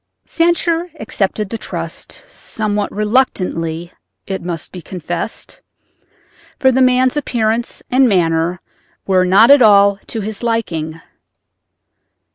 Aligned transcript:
Sancher 0.25 0.89
accepted 0.99 1.51
the 1.51 1.59
trust—somewhat 1.59 2.91
reluctantly 2.91 3.93
it 4.25 4.41
must 4.41 4.71
be 4.71 4.81
confessed, 4.81 5.61
for 6.57 6.71
the 6.71 6.81
man's 6.81 7.15
appearance 7.15 7.83
and 7.91 8.09
manner 8.09 8.59
were 9.05 9.25
not 9.25 9.51
at 9.51 9.61
all 9.61 9.99
to 10.07 10.21
his 10.21 10.41
liking. 10.41 10.99